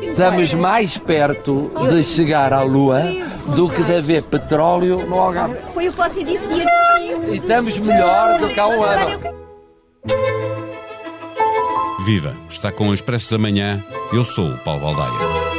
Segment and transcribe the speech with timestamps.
[0.00, 3.02] Estamos mais perto de chegar à Lua
[3.56, 5.56] do que de haver petróleo no Algarve.
[5.74, 6.64] Foi o que você disse dia
[7.28, 9.20] E estamos melhor do que há um ano.
[12.04, 12.36] Viva!
[12.48, 13.82] Está com o Expresso da Manhã.
[14.12, 15.52] Eu sou o Paulo Baldaia.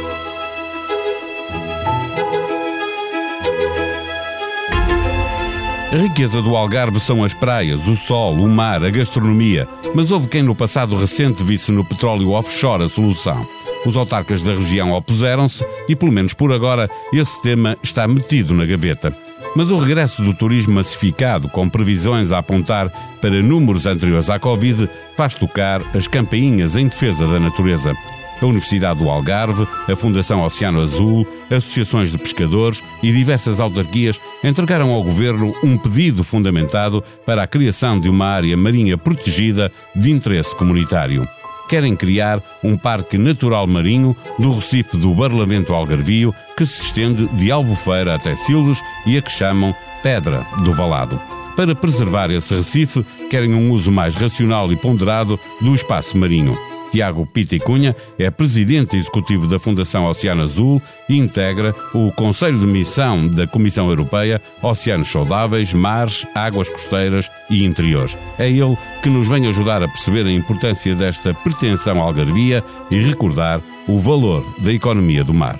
[5.92, 9.68] A riqueza do Algarve são as praias, o sol, o mar, a gastronomia.
[9.94, 13.46] Mas houve quem no passado recente visse no petróleo offshore a solução.
[13.84, 18.64] Os autarcas da região opuseram-se e, pelo menos por agora, esse tema está metido na
[18.64, 19.16] gaveta.
[19.56, 22.88] Mas o regresso do turismo massificado, com previsões a apontar
[23.20, 27.94] para números anteriores à Covid, faz tocar as campainhas em defesa da natureza
[28.42, 34.90] a Universidade do Algarve, a Fundação Oceano Azul, associações de pescadores e diversas autarquias entregaram
[34.90, 40.54] ao governo um pedido fundamentado para a criação de uma área marinha protegida de interesse
[40.54, 41.26] comunitário.
[41.68, 47.50] Querem criar um parque natural marinho do Recife do Barlavento Algarvio, que se estende de
[47.50, 51.18] Albufeira até Silves e a que chamam Pedra do Valado.
[51.56, 56.58] Para preservar esse Recife, querem um uso mais racional e ponderado do espaço marinho.
[56.94, 62.66] Tiago Pita Cunha é presidente executivo da Fundação Oceano Azul e integra o Conselho de
[62.66, 68.16] Missão da Comissão Europeia Oceanos Saudáveis, Mares, Águas Costeiras e Interiores.
[68.38, 73.60] É ele que nos vem ajudar a perceber a importância desta pretensão algarvia e recordar
[73.88, 75.58] o valor da economia do mar.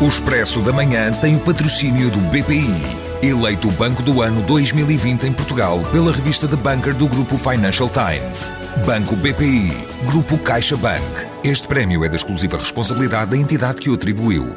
[0.00, 2.74] O Expresso da Manhã tem o patrocínio do BPI.
[3.22, 7.88] Eleito o Banco do Ano 2020 em Portugal pela revista The Banker do Grupo Financial
[7.88, 8.52] Times.
[8.84, 9.72] Banco BPI,
[10.06, 11.02] Grupo CaixaBank.
[11.44, 14.56] Este prémio é da exclusiva responsabilidade da entidade que o atribuiu.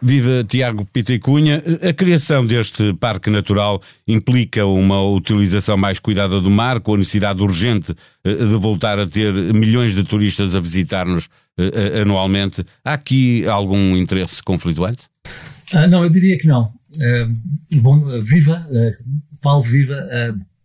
[0.00, 1.62] Viva Tiago Pitecunha.
[1.82, 7.42] A criação deste parque natural implica uma utilização mais cuidada do mar, com a necessidade
[7.42, 12.64] urgente eh, de voltar a ter milhões de turistas a visitar-nos eh, anualmente.
[12.84, 15.04] Há aqui algum interesse conflituante?
[15.72, 16.72] Ah, não, eu diria que não.
[16.96, 19.94] Uh, bom, viva, uh, Paulo, viva.
[19.94, 20.55] Uh,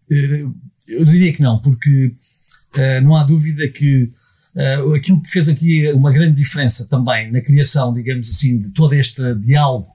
[0.88, 2.16] eu diria que não, porque
[3.04, 4.12] não há dúvida que
[4.54, 8.94] Uh, aquilo que fez aqui uma grande diferença também na criação, digamos assim, de todo
[8.94, 9.88] este diálogo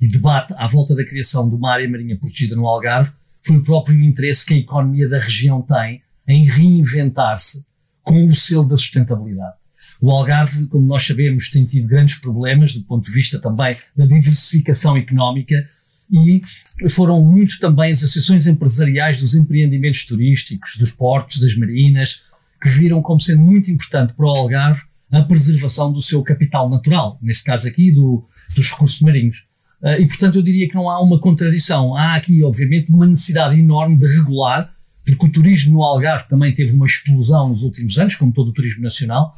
[0.00, 3.62] e debate à volta da criação de uma área marinha protegida no Algarve foi o
[3.62, 7.64] próprio interesse que a economia da região tem em reinventar-se
[8.02, 9.54] com o selo da sustentabilidade.
[10.00, 14.06] O Algarve, como nós sabemos, tem tido grandes problemas do ponto de vista também da
[14.06, 15.68] diversificação económica
[16.10, 16.42] e
[16.88, 22.22] foram muito também as associações empresariais dos empreendimentos turísticos, dos portos, das marinas,
[22.62, 27.18] que viram como sendo muito importante para o Algarve a preservação do seu capital natural,
[27.20, 28.24] neste caso aqui do,
[28.54, 29.48] dos recursos marinhos.
[29.82, 31.96] Uh, e portanto eu diria que não há uma contradição.
[31.96, 34.72] Há aqui, obviamente, uma necessidade enorme de regular,
[35.04, 38.52] porque o turismo no Algarve também teve uma explosão nos últimos anos, como todo o
[38.52, 39.34] turismo nacional,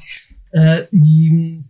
[0.55, 1.61] uh, e,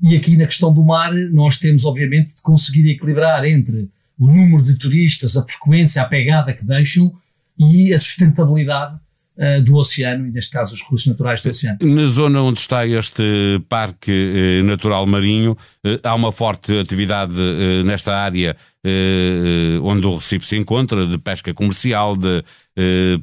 [0.00, 3.88] e aqui na questão do mar nós temos, obviamente, de conseguir equilibrar entre
[4.22, 7.12] o número de turistas, a frequência, a pegada que deixam
[7.58, 8.94] e a sustentabilidade
[9.36, 11.78] uh, do oceano, e neste caso os recursos naturais do oceano.
[11.82, 17.34] Na zona onde está este Parque uh, Natural Marinho, uh, há uma forte atividade
[17.84, 18.56] nesta área
[19.80, 22.42] onde o Recife se encontra, de pesca comercial, de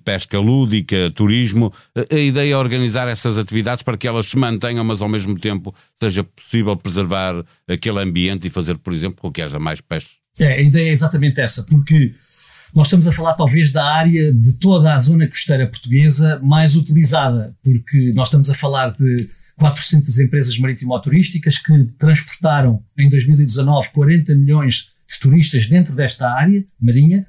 [0.05, 1.73] pesca lúdica, turismo.
[2.09, 5.75] A ideia é organizar essas atividades para que elas se mantenham, mas ao mesmo tempo
[5.99, 10.19] seja possível preservar aquele ambiente e fazer, por exemplo, com que haja mais peixe.
[10.39, 12.15] É, a ideia é exatamente essa, porque
[12.73, 17.55] nós estamos a falar talvez da área de toda a zona costeira portuguesa mais utilizada,
[17.63, 24.93] porque nós estamos a falar de 400 empresas marítimo-turísticas que transportaram em 2019 40 milhões
[25.07, 27.27] de turistas dentro desta área marinha.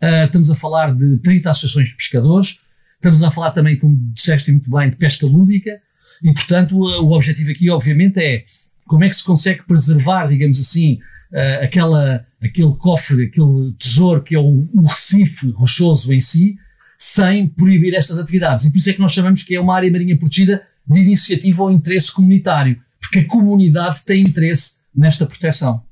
[0.00, 2.60] Uh, estamos a falar de 30 associações de pescadores.
[2.94, 5.78] Estamos a falar também, como disseste muito bem, de pesca lúdica.
[6.22, 8.44] E, portanto, o objetivo aqui, obviamente, é
[8.86, 10.94] como é que se consegue preservar, digamos assim,
[11.32, 16.56] uh, aquela, aquele cofre, aquele tesouro que é o, o Recife rochoso em si,
[16.98, 18.64] sem proibir estas atividades.
[18.64, 21.62] E por isso é que nós chamamos que é uma área marinha protegida de iniciativa
[21.62, 25.82] ou interesse comunitário, porque a comunidade tem interesse nesta proteção.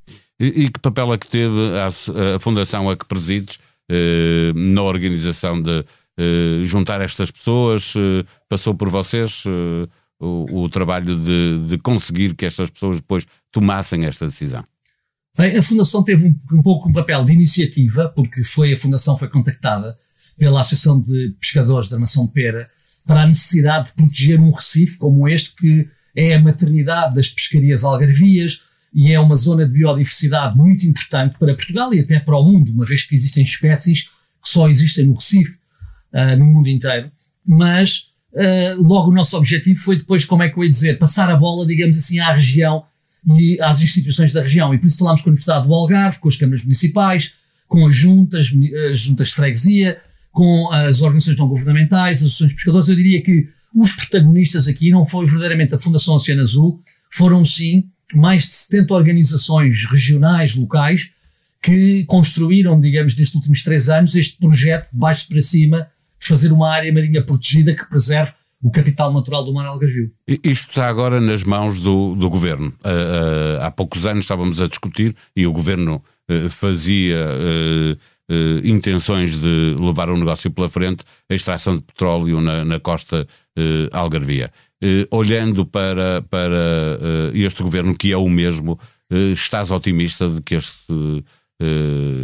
[0.40, 3.58] E, e que papel é que teve a, a fundação a que presides
[3.90, 5.84] eh, na organização de
[6.18, 7.94] eh, juntar estas pessoas?
[7.96, 9.88] Eh, passou por vocês eh,
[10.20, 14.64] o, o, trabalho de, de conseguir que estas pessoas depois tomassem esta decisão?
[15.36, 19.16] Bem, a Fundação teve um, um, pouco um papel de iniciativa, porque foi a Fundação
[19.16, 19.98] foi contactada
[20.38, 22.70] pela Associação de Pescadores da Nação de Pera
[23.04, 27.82] para a necessidade de proteger um recife como este, que é a maternidade das pescarias
[27.82, 28.62] algarvias
[28.94, 32.72] e é uma zona de biodiversidade muito importante para Portugal e até para o mundo,
[32.72, 34.04] uma vez que existem espécies
[34.40, 35.58] que só existem no Recife,
[36.12, 37.10] uh, no mundo inteiro.
[37.44, 41.28] Mas uh, logo o nosso objetivo foi depois, como é que eu ia dizer, passar
[41.28, 42.84] a bola, digamos assim, à região
[43.26, 44.74] e às instituições da região.
[44.74, 47.34] E por isso falámos com a Universidade do Algarve, com as câmaras municipais,
[47.66, 48.52] com as juntas,
[48.90, 50.00] as juntas de freguesia,
[50.30, 52.88] com as organizações não governamentais, as associações de pescadores.
[52.88, 56.80] Eu diria que os protagonistas aqui não foi verdadeiramente a Fundação Oceano Azul,
[57.10, 61.10] foram sim mais de 70 organizações regionais, locais,
[61.62, 65.88] que construíram, digamos, nestes últimos três anos, este projeto de baixo para cima,
[66.20, 68.32] de fazer uma área marinha protegida que preserve
[68.64, 70.10] o capital natural do mar Algarvio.
[70.26, 72.68] Isto está agora nas mãos do, do governo.
[72.82, 77.26] Uh, uh, há poucos anos estávamos a discutir e o governo uh, fazia
[78.64, 83.26] intenções de levar o negócio pela frente, a extração de petróleo na, na costa
[83.92, 84.50] algarvia.
[85.10, 86.90] olhando para, para
[87.34, 91.22] este governo, que é o mesmo, estás otimista de que este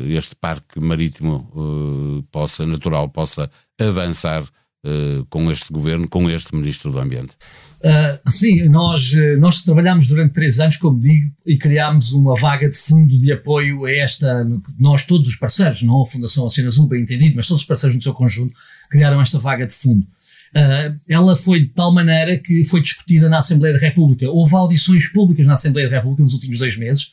[0.09, 4.43] este parque marítimo possa, natural, possa avançar
[4.85, 7.37] uh, com este governo, com este Ministro do Ambiente?
[7.83, 12.69] Uh, sim, nós, eh, nós trabalhámos durante três anos, como digo, e criámos uma vaga
[12.69, 14.47] de fundo de apoio a esta,
[14.79, 17.97] nós todos os parceiros, não a Fundação Oceano Azul, bem entendido, mas todos os parceiros
[17.97, 18.53] no seu conjunto,
[18.91, 20.07] criaram esta vaga de fundo.
[20.55, 24.29] Uh, ela foi de tal maneira que foi discutida na Assembleia da República.
[24.29, 27.13] Houve audições públicas na Assembleia da República nos últimos dois meses,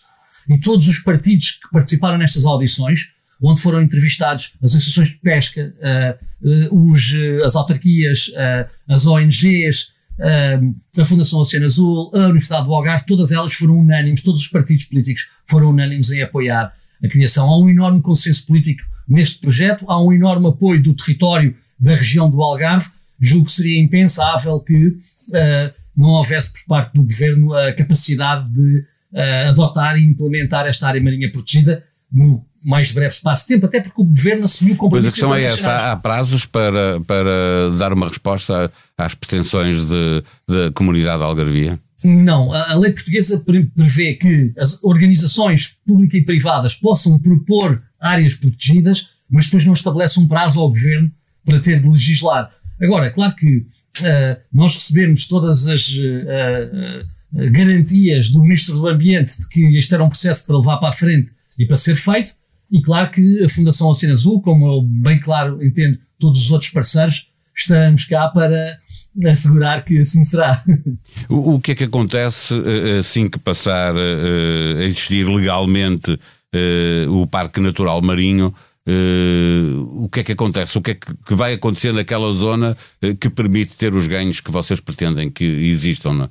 [0.50, 3.12] e todos os partidos que participaram nestas audições
[3.42, 8.32] onde foram entrevistados as associações de pesca, uh, uh, os, uh, as autarquias,
[8.88, 9.96] as ONGs,
[11.00, 14.86] a Fundação Oceano Azul, a Universidade do Algarve, todas elas foram unânimes, todos os partidos
[14.86, 16.74] políticos foram unânimes em apoiar
[17.04, 17.48] a criação.
[17.48, 22.30] Há um enorme consenso político neste projeto, há um enorme apoio do território da região
[22.32, 22.88] do Algarve.
[23.20, 24.98] Julgo que seria impensável que
[25.96, 28.86] não houvesse por parte do governo a capacidade de
[29.50, 34.02] adotar e implementar esta área marinha protegida no mais breve espaço de tempo, até porque
[34.02, 38.10] o governo assumiu compromissos Pois a questão é essa, há prazos para, para dar uma
[38.10, 41.80] resposta às pretensões da comunidade algarvia?
[42.04, 43.44] Não, a, lei portuguesa
[43.76, 50.20] prevê que as organizações públicas e privadas possam propor áreas protegidas, mas depois não estabelece
[50.20, 51.12] um prazo ao governo
[51.44, 52.52] para ter de legislar.
[52.80, 57.02] Agora, claro que uh, nós recebemos todas as uh,
[57.42, 60.90] uh, garantias do Ministro do Ambiente de que este era um processo para levar para
[60.90, 62.34] a frente e para ser feito,
[62.72, 66.72] e claro que a Fundação Oceano Azul, como eu bem claro entendo todos os outros
[66.72, 68.78] parceiros, estamos cá para
[69.26, 70.64] assegurar que assim será.
[71.30, 76.18] O, o que é que acontece eh, assim que passar eh, a existir legalmente
[76.54, 78.54] eh, o Parque Natural Marinho?
[80.00, 80.78] o que é que acontece?
[80.78, 82.78] O que é que vai acontecer naquela zona
[83.20, 86.30] que permite ter os ganhos que vocês pretendem que existam na,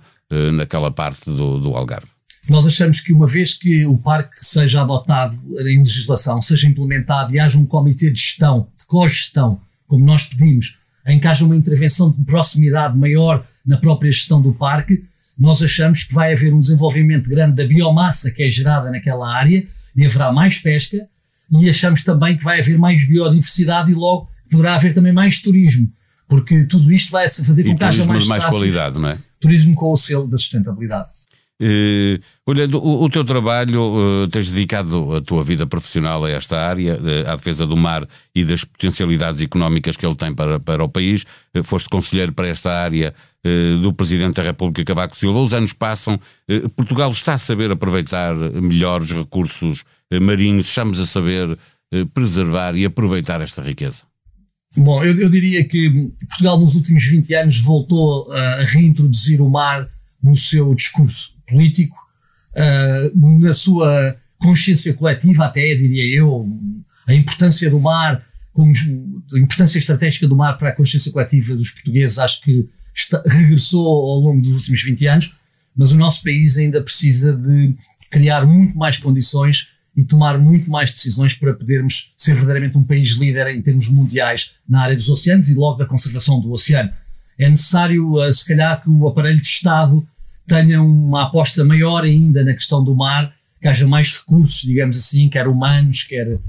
[0.53, 2.16] naquela parte do, do Algarve?
[2.49, 7.41] Nós achamos que uma vez que o parque seja adotado em legislação, seja implementado e
[7.41, 12.11] haja um comitê de gestão, de cogestão, como nós pedimos, em que haja uma intervenção
[12.11, 15.05] de proximidade maior na própria gestão do parque,
[15.39, 19.67] nós achamos que vai haver um desenvolvimento grande da biomassa que é gerada naquela área
[19.95, 21.07] e haverá mais pesca
[21.51, 25.91] e achamos também que vai haver mais biodiversidade e logo poderá haver também mais turismo,
[26.29, 29.19] porque tudo isto vai fazer com que haja mais, mais qualidade, não é?
[29.41, 31.09] Turismo com o selo da sustentabilidade.
[31.59, 36.61] Uh, olhando o, o, teu trabalho, uh, tens dedicado a tua vida profissional a esta
[36.61, 40.85] área, uh, à defesa do mar e das potencialidades económicas que ele tem para, para
[40.85, 41.25] o país.
[41.65, 43.15] Foste conselheiro para esta área
[43.81, 45.39] do Presidente da República Cavaco Silva.
[45.39, 46.21] Os anos passam,
[46.75, 49.85] Portugal está a saber aproveitar melhor os recursos
[50.21, 51.57] marinhos, estamos a saber
[52.13, 54.03] preservar e aproveitar esta riqueza.
[54.77, 59.89] Bom, eu, eu diria que Portugal nos últimos 20 anos voltou a reintroduzir o mar
[60.21, 61.97] no seu discurso político,
[62.55, 66.47] uh, na sua consciência coletiva, até diria eu,
[67.07, 68.73] a importância do mar, como,
[69.35, 73.87] a importância estratégica do mar para a consciência coletiva dos portugueses, acho que está, regressou
[73.87, 75.37] ao longo dos últimos 20 anos,
[75.77, 77.77] mas o nosso país ainda precisa de
[78.11, 83.11] criar muito mais condições e tomar muito mais decisões para podermos ser verdadeiramente um país
[83.19, 86.91] líder em termos mundiais na área dos oceanos e logo da conservação do oceano.
[87.39, 90.07] É necessário, uh, se calhar, que o aparelho de Estado
[90.47, 95.29] tenha uma aposta maior ainda na questão do mar, que haja mais recursos, digamos assim,
[95.29, 96.41] quer humanos, quer uh,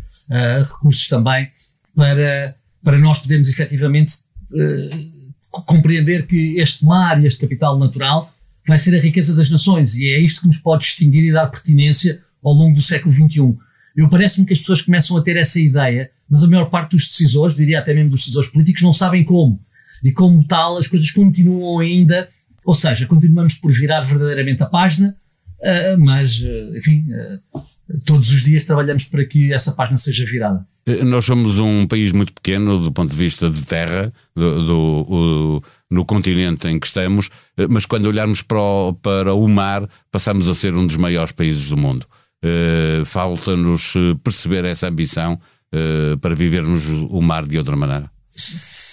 [0.64, 1.50] recursos também,
[1.96, 4.14] para, para nós podermos efetivamente
[4.52, 8.32] uh, compreender que este mar e este capital natural
[8.68, 11.48] vai ser a riqueza das nações e é isto que nos pode distinguir e dar
[11.48, 13.58] pertinência ao longo do século XXI.
[13.96, 17.08] Eu parece-me que as pessoas começam a ter essa ideia, mas a maior parte dos
[17.08, 19.60] decisores, diria até mesmo dos decisores políticos, não sabem como.
[20.04, 22.30] E como tal, as coisas continuam ainda
[22.68, 25.16] ou seja, continuamos por virar verdadeiramente a página,
[25.62, 27.06] uh, mas, uh, enfim,
[27.54, 27.62] uh,
[28.06, 30.68] todos os dias trabalhamos para que essa página seja virada.
[31.06, 36.04] Nós somos um país muito pequeno do ponto de vista de terra, do, do, no
[36.04, 40.56] continente em que estamos, eh, mas quando olharmos para o, para o mar, passamos a
[40.56, 42.06] ser um dos maiores países do mundo.
[42.44, 43.94] Uh, Falta-nos
[44.24, 45.34] perceber essa ambição
[45.74, 48.10] uh, para vivermos o mar de outra maneira.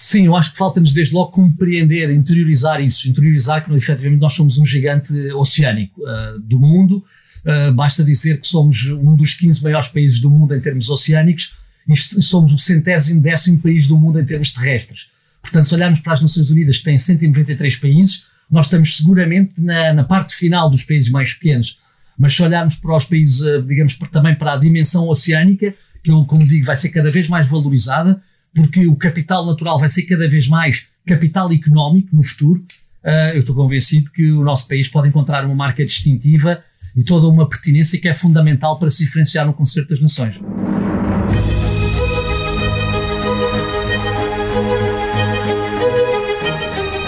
[0.05, 4.59] Sim, eu acho que falta-nos desde logo compreender, interiorizar isso, interiorizar que efetivamente nós somos
[4.59, 7.03] um gigante oceânico uh, do mundo.
[7.43, 11.55] Uh, basta dizer que somos um dos 15 maiores países do mundo em termos oceânicos
[11.89, 15.07] e somos o centésimo décimo país do mundo em termos terrestres.
[15.41, 19.91] Portanto, se olharmos para as Nações Unidas, que têm 193 países, nós estamos seguramente na,
[19.91, 21.79] na parte final dos países mais pequenos.
[22.15, 26.23] Mas se olharmos para os países, uh, digamos, também para a dimensão oceânica, que eu,
[26.25, 28.21] como digo, vai ser cada vez mais valorizada,
[28.55, 32.63] porque o capital natural vai ser cada vez mais capital económico no futuro.
[33.03, 36.63] Uh, eu estou convencido que o nosso país pode encontrar uma marca distintiva
[36.95, 40.35] e toda uma pertinência que é fundamental para se diferenciar no concerto das nações.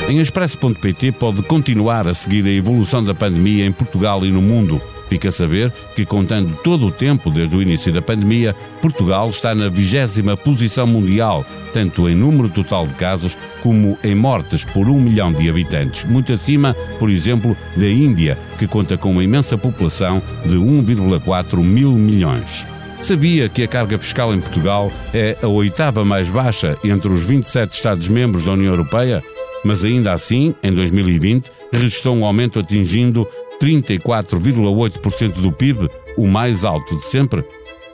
[0.09, 4.81] Em expresso.pt pode continuar a seguir a evolução da pandemia em Portugal e no mundo
[5.09, 9.55] Fica a saber que, contando todo o tempo desde o início da pandemia, Portugal está
[9.55, 14.99] na vigésima posição mundial, tanto em número total de casos como em mortes por um
[14.99, 20.21] milhão de habitantes, muito acima, por exemplo, da Índia, que conta com uma imensa população
[20.45, 22.67] de 1,4 mil milhões.
[23.01, 27.73] Sabia que a carga fiscal em Portugal é a oitava mais baixa entre os 27
[27.73, 29.23] Estados-membros da União Europeia?
[29.63, 33.27] Mas ainda assim, em 2020, registrou um aumento atingindo
[33.61, 37.43] 34,8% do PIB, o mais alto de sempre?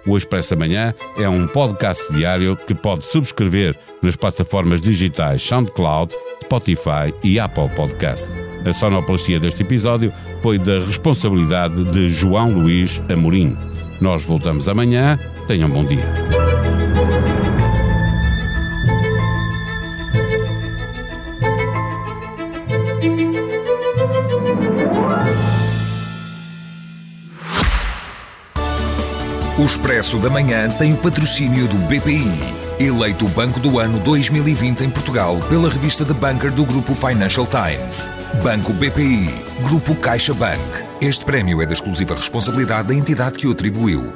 [0.05, 7.13] O Expresso Amanhã é um podcast diário que pode subscrever nas plataformas digitais SoundCloud, Spotify
[7.23, 8.27] e Apple Podcast.
[8.65, 13.57] A sonoplastia deste episódio foi da responsabilidade de João Luís Amorim.
[14.01, 15.17] Nós voltamos amanhã.
[15.47, 16.42] Tenham bom dia.
[29.63, 32.29] O Expresso da Manhã tem o patrocínio do BPI,
[32.81, 38.11] eleito Banco do Ano 2020 em Portugal pela revista The Banker do Grupo Financial Times.
[38.43, 40.59] Banco BPI, Grupo CaixaBank.
[40.99, 44.13] Este prémio é da exclusiva responsabilidade da entidade que o atribuiu.